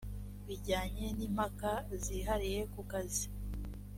bijyanye 0.47 1.05
n 1.17 1.19
impaka 1.27 1.71
zihariye 2.03 2.61
ku 2.73 2.81
kazi 2.91 3.25